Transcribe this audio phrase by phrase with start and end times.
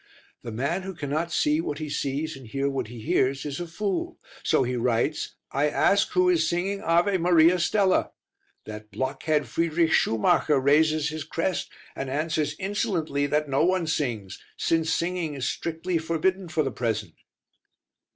[0.41, 3.67] The man who cannot see what he sees and hear what he hears is a
[3.67, 4.17] fool.
[4.41, 8.09] So he writes: "I ask who is singing 'Ave Maria Stella.'
[8.65, 14.91] That blockhead Friedrich Schumacher raises his crest and answers insolently that no one sings, since
[14.91, 17.13] singing is strictly forbidden for the present."